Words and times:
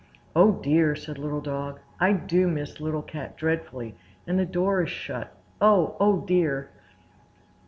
"Oh, 0.35 0.53
dear!" 0.53 0.95
said 0.95 1.19
Little 1.19 1.41
Dog. 1.41 1.79
"I 1.99 2.13
do 2.13 2.47
miss 2.47 2.79
Little 2.79 3.03
Cat 3.03 3.37
dreadfully, 3.37 3.95
and 4.25 4.39
the 4.39 4.47
door 4.47 4.81
is 4.81 4.89
shut. 4.89 5.31
Oh, 5.61 5.95
oh 5.99 6.21
dear!" 6.21 6.71